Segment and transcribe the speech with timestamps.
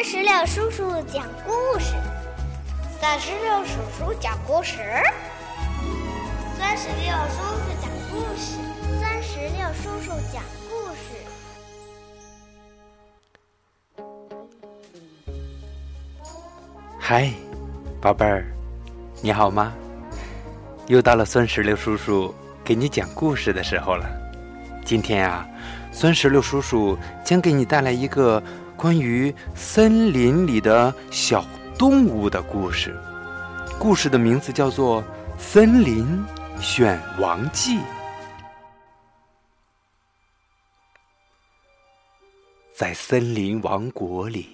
[0.00, 1.92] 酸石榴叔叔讲故事，
[2.98, 4.78] 酸石榴叔叔讲故事，
[6.56, 8.56] 酸石榴叔叔讲故事，
[8.98, 11.04] 酸石榴叔叔讲故事。
[16.98, 17.30] 嗨，
[18.00, 18.46] 宝贝儿，
[19.20, 19.70] 你好吗？
[20.86, 24.08] 又到了孙石榴叔叔给你讲故事的时候了。
[24.82, 25.46] 今天啊，
[25.92, 28.42] 孙石榴叔叔将给你带来一个。
[28.80, 31.44] 关于森林里的小
[31.78, 32.98] 动物的故事，
[33.78, 35.02] 故事的名字叫做
[35.38, 36.24] 《森林
[36.62, 37.76] 选王记》。
[42.74, 44.48] 在森林王国里，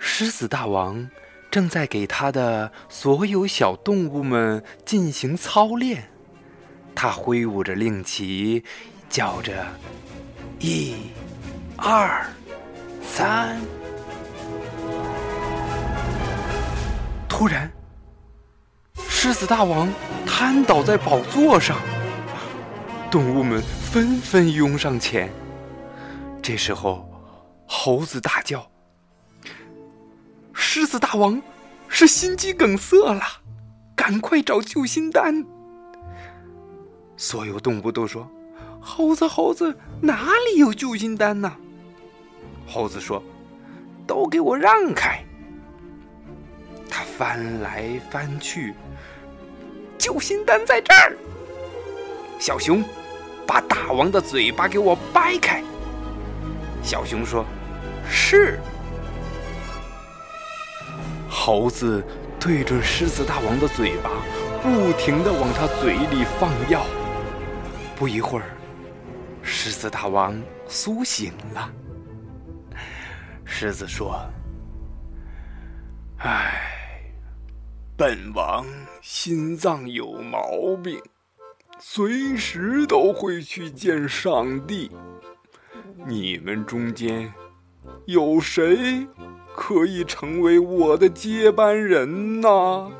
[0.00, 1.08] 狮子大王
[1.52, 6.10] 正在给他的所有小动物们进行操练。
[6.96, 8.64] 他挥舞着令旗，
[9.08, 9.64] 叫着
[10.58, 10.96] ：“一、
[11.76, 12.26] 二。”
[13.16, 13.56] 三。
[17.28, 17.70] 突然，
[19.08, 19.88] 狮子大王
[20.26, 21.78] 瘫倒在宝座上，
[23.12, 25.32] 动物们纷纷拥上前。
[26.42, 27.08] 这时候，
[27.68, 28.68] 猴子大叫
[30.52, 31.40] ：“狮子大王
[31.86, 33.22] 是心肌梗塞了，
[33.94, 35.46] 赶快找救心丹！”
[37.16, 38.28] 所有动物都说
[38.82, 41.58] ：“猴子，猴子，哪里有救心丹呢？”
[42.66, 43.22] 猴子说
[44.06, 45.22] ：“都给我让开！”
[46.90, 48.74] 他翻来翻去，
[49.98, 51.16] 救心丹在这儿。
[52.38, 52.84] 小熊，
[53.46, 55.62] 把大王的嘴巴给我掰开。
[56.82, 57.44] 小熊说
[58.08, 58.58] ：“是。”
[61.28, 62.02] 猴子
[62.38, 64.10] 对准狮子大王的嘴巴，
[64.62, 66.84] 不停的往他嘴里放药。
[67.96, 68.46] 不一会儿，
[69.42, 71.70] 狮子大王苏醒了。
[73.56, 74.20] 狮子说
[76.18, 76.60] ：“唉，
[77.96, 78.66] 本王
[79.00, 81.00] 心脏有毛病，
[81.78, 84.90] 随时都会去见上帝。
[86.04, 87.32] 你们中间
[88.06, 89.06] 有谁
[89.54, 92.90] 可以成为我的接班人呢？”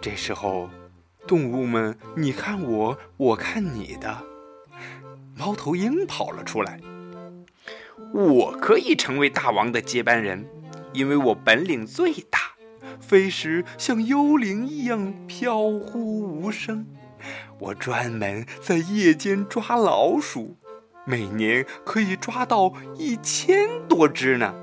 [0.00, 0.70] 这时候，
[1.26, 4.16] 动物们你看我，我看你的，
[5.34, 6.80] 猫头鹰跑了出来。
[8.12, 10.46] 我可以成为大王的接班人，
[10.92, 12.38] 因为我本领最大，
[13.00, 16.86] 飞时像幽灵一样飘忽无声。
[17.58, 20.56] 我专门在夜间抓老鼠，
[21.04, 24.54] 每年可以抓到一千多只呢，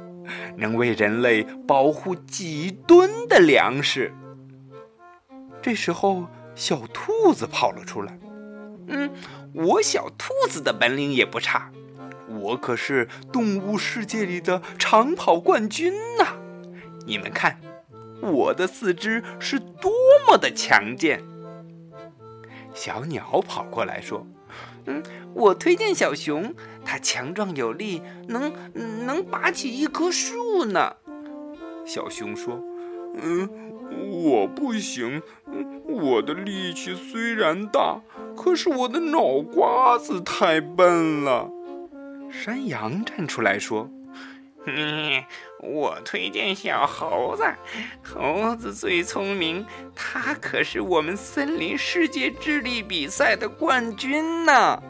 [0.58, 4.14] 能为人类保护几吨的粮食。
[5.62, 8.18] 这时候，小兔子跑了出来。
[8.88, 9.10] 嗯，
[9.54, 11.72] 我小兔子的本领也不差。
[12.46, 16.36] 我可是动物世界里的长跑冠军呐！
[17.08, 17.60] 你们看，
[18.22, 19.92] 我的四肢是多
[20.28, 21.24] 么的强健。
[22.74, 24.28] 小鸟跑过来说
[24.86, 25.02] ：“嗯，
[25.34, 28.54] 我推荐小熊，它强壮有力，能
[29.06, 30.98] 能拔起一棵树呢。”
[31.84, 32.62] 小熊说
[33.18, 33.50] ：“嗯，
[34.24, 35.24] 我不行，
[35.88, 38.02] 我的力气虽然大，
[38.38, 41.50] 可是我的脑瓜子太笨了。”
[42.44, 43.90] 山羊站出来说
[44.68, 45.24] ：“嗯，
[45.62, 47.44] 我推荐小猴子，
[48.04, 49.66] 猴子最聪明，
[49.96, 54.82] 它可是我们森林世界智力比赛的冠军呢。”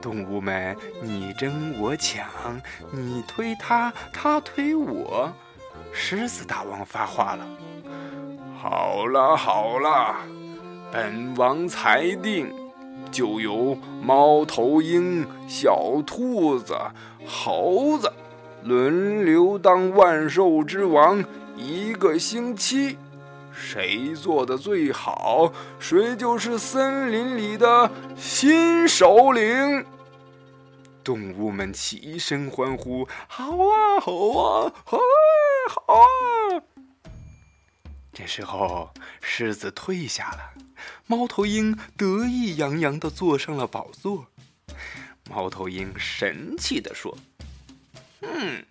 [0.00, 2.28] 动物们你争我抢，
[2.92, 5.32] 你推他，他推我。
[5.92, 7.46] 狮子大王发话了
[8.60, 10.16] ：“好了好了，
[10.92, 12.54] 本王裁定。”
[13.10, 16.76] 就由猫头鹰、小兔子、
[17.26, 18.12] 猴子
[18.62, 21.24] 轮流当万兽之王
[21.56, 22.98] 一个星期，
[23.52, 29.84] 谁做的最好，谁就是森林里的新首领。
[31.02, 35.00] 动物们齐声欢呼：“好啊，好啊，好啊，
[35.70, 36.62] 好啊！”
[38.26, 40.52] 时候，狮子退下了。
[41.06, 44.26] 猫头鹰得意洋洋地坐上了宝座。
[45.30, 47.16] 猫头鹰神气地说
[48.22, 48.64] ：“嗯，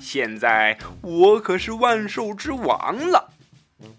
[0.00, 3.32] 现在我可是万兽之王了，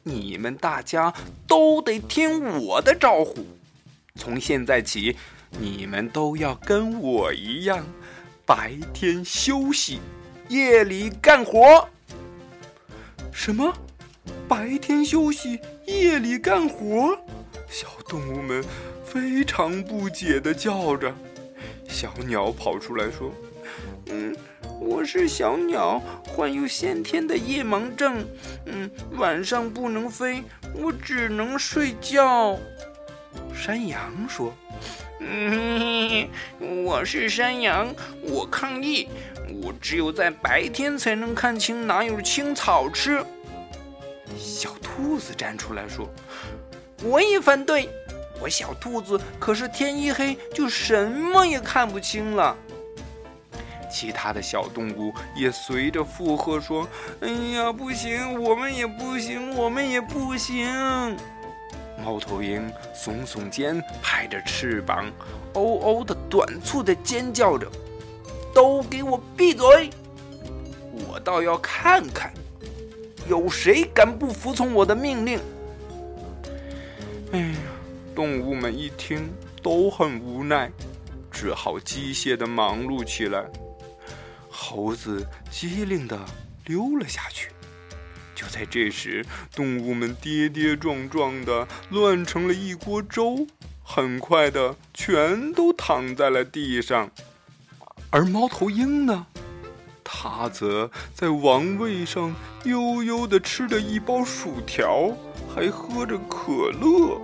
[0.04, 1.14] 你们大家
[1.48, 3.46] 都得听我的招呼。
[4.16, 5.18] 从现在起，
[5.60, 7.86] 你们都要跟我一样，
[8.46, 10.00] 白天休息，
[10.50, 11.90] 夜里干活。
[13.32, 13.74] 什么？
[14.48, 17.18] 白天休息，夜里干活？”
[17.70, 18.64] 小动物们
[19.04, 21.14] 非常不解的叫着，
[21.88, 23.32] 小鸟跑出来说
[24.08, 24.36] ：“嗯，
[24.80, 28.26] 我我是小鸟，患有先天的夜盲症，
[28.66, 30.42] 嗯，晚上不能飞，
[30.74, 32.58] 我只能睡觉。
[33.54, 34.54] 山羊说
[35.20, 36.26] ：“嗯，
[36.86, 39.10] 我是山羊，我抗议，
[39.62, 43.22] 我只有在白天才能看清哪有青草吃。”
[44.38, 46.08] 小兔子站出来说
[47.04, 47.90] ：“我也反对，
[48.42, 52.56] 我小兔子可是天一黑就什么也看不清了。”
[53.92, 56.88] 其他的小动物也随着附和说
[57.22, 60.68] ：“哎呀，不行，我们也不行，我们也不行。”
[62.04, 65.06] 猫头鹰耸耸肩，拍着翅膀，
[65.54, 67.68] 哦哦的短促的尖叫着
[68.54, 69.92] ：“都给我闭嘴！
[71.08, 72.34] 我倒要看看，
[73.28, 75.40] 有谁敢不服从我的命令！”
[77.32, 77.56] 哎呀，
[78.16, 79.30] 动物们一听
[79.62, 80.72] 都很无奈，
[81.32, 83.44] 只好机械的忙碌起来。
[84.50, 86.20] 猴子机灵地
[86.66, 87.50] 溜了下去。
[88.36, 89.26] 就在这时，
[89.56, 93.48] 动物们跌跌撞撞的乱成了一锅粥，
[93.84, 97.10] 很快的全都躺在了地上。
[98.10, 99.26] 而猫头鹰呢，
[100.04, 105.12] 他则在王位上悠悠的吃着一包薯条，
[105.54, 107.20] 还喝着可乐。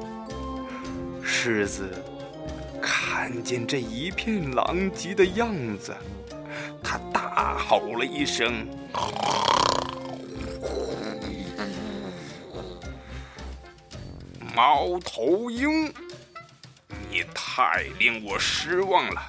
[1.23, 2.03] 狮子
[2.81, 5.95] 看见这一片狼藉的样子。
[6.83, 8.67] 他大吼了一声
[14.55, 15.93] ：“猫头鹰，
[17.11, 19.21] 你太令我失望了！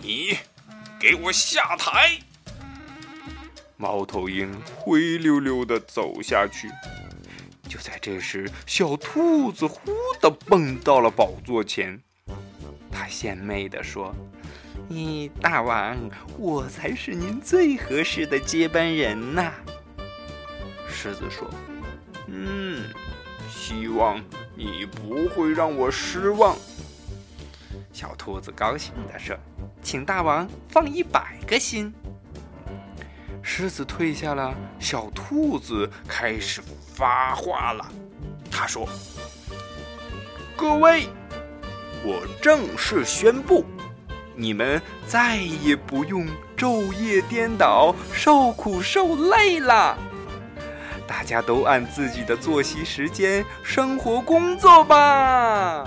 [0.00, 0.38] 你
[0.98, 2.18] 给我下台！”
[3.82, 6.70] 猫头鹰灰溜溜的走下去。
[7.68, 9.90] 就在这时，小兔子忽
[10.20, 12.00] 的蹦到了宝座前，
[12.92, 14.14] 它献媚的说。
[14.88, 15.98] 你大王，
[16.38, 19.52] 我才是您最合适的接班人呐。
[20.88, 21.50] 狮子说
[22.28, 22.84] ：“嗯，
[23.50, 24.22] 希望
[24.54, 26.56] 你不会让我失望。”
[27.92, 29.36] 小兔子高兴地说
[29.82, 31.92] ：“请大王放一百个心。”
[33.40, 36.60] 狮子退下了，小兔子开始
[36.94, 37.84] 发话了。
[38.50, 38.88] 他说
[40.56, 41.08] ：“各位，
[42.04, 43.64] 我正式宣布。”
[44.34, 46.26] 你们再也不用
[46.56, 49.96] 昼夜颠倒、受苦受累了。
[51.06, 55.84] 大家都按自己的作息时间生活工作吧。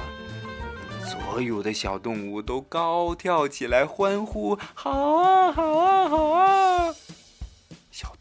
[1.03, 6.93] 所有的小动物都高跳起来，欢呼：“好啊，好啊，好啊！”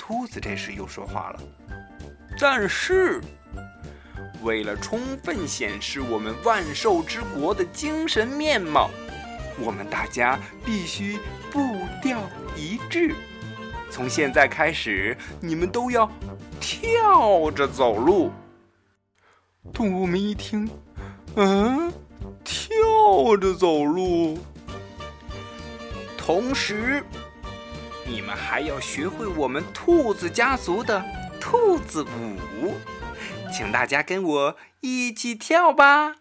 [0.06, 1.40] 兔子这时又说话了
[2.38, 3.22] ：“但是，
[4.42, 8.90] 为了充分显示我们万兽之国的精神面貌。”
[9.58, 11.18] 我们大家必须
[11.50, 12.20] 步调
[12.54, 13.14] 一致。
[13.90, 16.06] 从现在开始，你们都要
[16.60, 18.30] 跳着走路。
[19.72, 20.68] 动物们一听，
[21.36, 21.90] 嗯，
[22.44, 24.36] 跳着走路。
[26.18, 27.02] 同时，
[28.14, 31.04] 你们还要学会我们兔子家族的
[31.40, 32.74] 兔子舞，
[33.52, 36.14] 请大家跟我一起跳吧。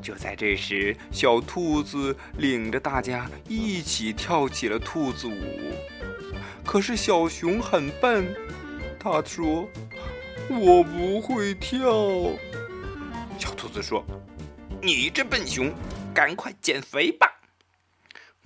[0.00, 5.74] 就在这时，小兔子领着大家一起跳起了兔子舞。
[6.64, 8.34] 可是小熊很笨，
[8.98, 9.68] 他说
[10.48, 11.78] ：“我不会跳。”
[13.38, 14.02] 小兔子说
[14.80, 15.74] ：“你这笨熊，
[16.14, 17.30] 赶快减肥吧。”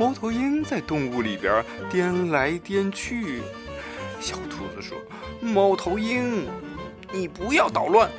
[0.01, 3.43] 猫头鹰在动物里边颠来颠去。
[4.19, 4.97] 小兔子说
[5.43, 6.49] ：“猫头鹰，
[7.13, 8.11] 你不要捣乱。”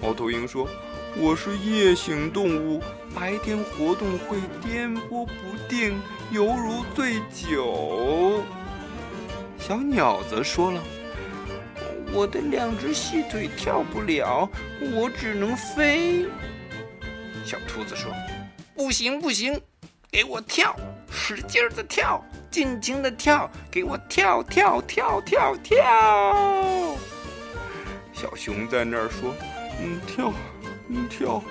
[0.00, 0.68] 猫头鹰说。
[1.16, 2.80] 我是夜行动物，
[3.12, 5.26] 白天活动会颠簸不
[5.68, 8.44] 定，犹如醉酒。
[9.58, 10.80] 小鸟则说了
[12.14, 14.48] ：“我的两只细腿跳不了，
[14.94, 16.26] 我只能飞。”
[17.44, 18.12] 小兔子说
[18.76, 19.60] ：“不行不行，
[20.10, 20.74] 给我跳，
[21.10, 26.96] 使劲的跳，尽情的跳，给我跳跳跳跳跳。”
[28.12, 29.34] 小熊在那儿说
[29.80, 30.32] ：“嗯，跳。”
[30.90, 31.42] 你跳，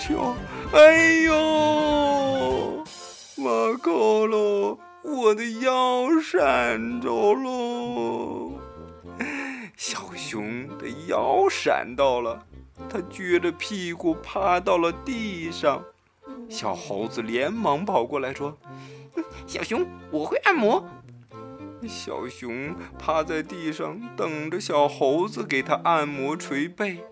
[0.00, 0.34] 跳！
[0.72, 2.84] 哎呦，
[3.36, 8.58] 马可喽，我的腰闪着喽！
[9.76, 12.44] 小熊的腰闪到了，
[12.90, 15.80] 它撅着屁股趴到了地上。
[16.48, 18.56] 小猴子连忙跑过来说
[19.46, 20.84] ：“小熊，我会按摩。”
[21.86, 27.04] 小熊趴在地上等着小猴子给它按摩捶背。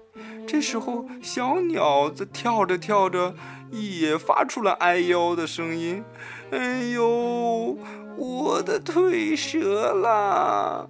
[0.47, 3.35] 这时候，小鸟子跳着跳着，
[3.71, 6.03] 也发出了哎呦的声音。
[6.51, 7.77] 哎呦，
[8.17, 10.89] 我的腿折了！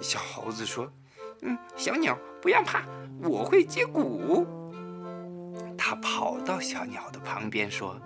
[0.00, 0.90] 小猴子说
[1.42, 2.82] ：“嗯，小鸟不要怕，
[3.22, 4.46] 我会接骨。”
[5.88, 7.98] 他跑到小鸟的旁边说：“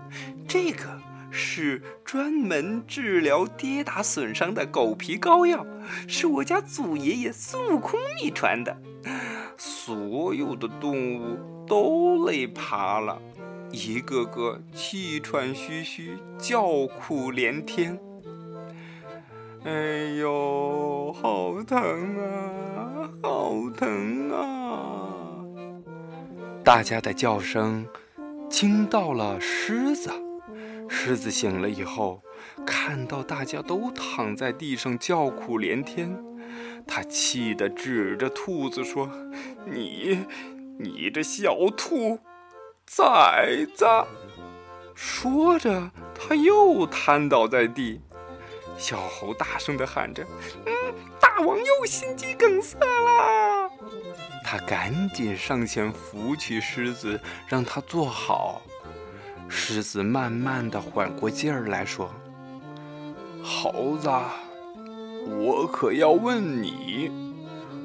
[0.46, 0.84] 这个
[1.32, 5.66] 是专门治疗跌打损伤的狗皮膏药，
[6.06, 8.76] 是我家祖爷爷孙悟空秘传的。”
[9.58, 11.36] 所有的动物
[11.66, 13.20] 都累趴了，
[13.72, 17.98] 一个个气喘吁吁，叫苦连天。
[19.64, 19.72] 哎
[20.20, 21.76] 呦，好疼
[22.16, 25.01] 啊，好疼啊！
[26.64, 27.87] 大家的叫声
[28.49, 30.11] 惊到了狮子。
[30.88, 32.23] 狮子醒了以后，
[32.64, 36.16] 看到大家都躺在地上叫苦连天，
[36.87, 39.11] 他气得指着兔子说
[39.66, 40.25] ：“你，
[40.78, 42.21] 你这小兔
[42.87, 43.85] 崽子！”
[44.95, 48.00] 说着，他又瘫倒在地。
[48.76, 50.25] 小猴大声地喊着
[50.66, 50.73] ：“嗯，
[51.21, 53.62] 大王又心肌梗塞了！”
[54.44, 58.62] 他赶紧上前扶起狮子，让他坐好。
[59.49, 62.11] 狮子慢慢地缓过劲儿来说
[63.44, 64.08] ：“猴子，
[65.28, 67.11] 我可要问你，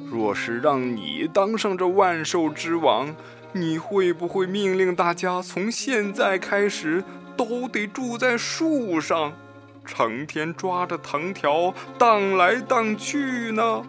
[0.10, 3.16] 若是让你当上这万兽之王，
[3.52, 7.04] 你会不会命令大家从现在开始
[7.36, 9.34] 都得住在树上？”
[9.86, 13.84] 成天抓着藤条荡来荡去呢。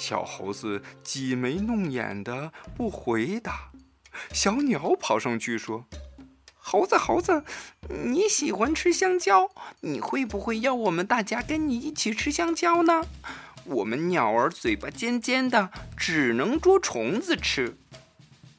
[0.00, 3.70] 小猴子挤眉弄眼的不回答。
[4.32, 5.84] 小鸟跑上去说
[6.56, 7.44] ：“猴子，猴子，
[8.06, 13.02] 你喜欢吃香蕉，你会不会要我们大家跟你一起吃香蕉呢？
[13.66, 17.76] 我们鸟儿嘴巴尖尖的，只能捉虫子吃。”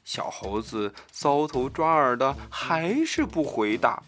[0.06, 4.04] 小猴子搔头抓耳的，还是不回答。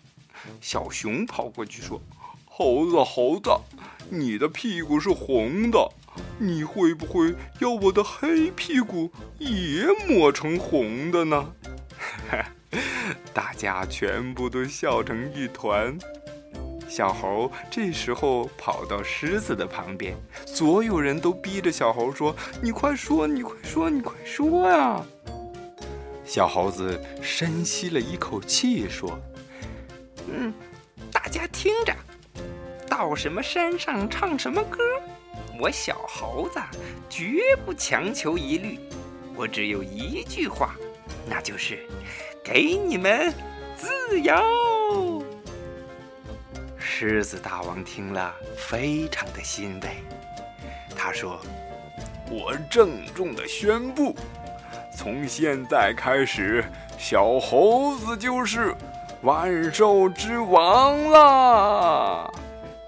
[0.61, 1.99] 小熊跑过去说
[2.45, 3.49] ：“猴子，猴子，
[4.11, 5.91] 你的屁股是红的，
[6.45, 11.53] 你会不会要我的黑屁股也抹成红的呢？”
[13.33, 15.97] 大家全部都笑成一团。
[16.89, 25.01] 小猴这时候跑到狮子的旁边，所有人都逼着小猴说：“你快说，你快说，你快说呀！”
[26.25, 29.19] 小猴子深吸了一口气说。
[30.31, 30.53] 嗯，
[31.11, 31.95] 大家听着，
[32.87, 34.77] 到什么山上唱什么歌，
[35.59, 36.59] 我小猴子
[37.09, 38.79] 绝不强求一律。
[39.35, 40.75] 我只有一句话，
[41.27, 41.87] 那就是
[42.43, 43.33] 给你们
[43.75, 45.23] 自由。
[46.77, 49.89] 狮子大王听了，非常的欣慰。
[50.95, 51.39] 他说
[52.29, 54.15] ：“我郑重的宣布，
[54.95, 56.63] 从现在开始，
[56.97, 58.75] 小猴子就是。”
[59.23, 62.29] 万兽之王啦！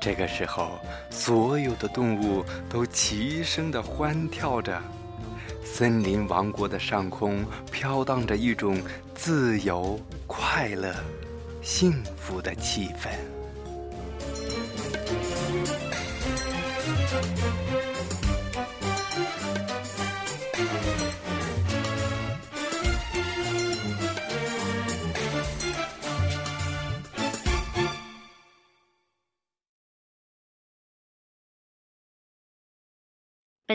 [0.01, 0.77] 这个时候，
[1.15, 4.79] 所有的动物都齐声的欢跳着，
[5.63, 8.79] 森林王国的上空飘荡着一种
[9.15, 10.93] 自由、快乐、
[11.61, 13.34] 幸福的气氛。